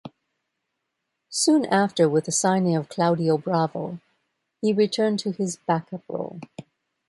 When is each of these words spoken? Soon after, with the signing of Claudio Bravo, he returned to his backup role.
Soon 1.29 1.63
after, 1.67 2.09
with 2.09 2.25
the 2.25 2.31
signing 2.31 2.75
of 2.75 2.89
Claudio 2.89 3.37
Bravo, 3.37 3.99
he 4.59 4.73
returned 4.73 5.19
to 5.19 5.29
his 5.31 5.57
backup 5.67 6.01
role. 6.09 6.39